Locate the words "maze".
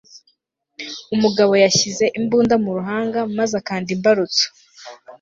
3.37-3.53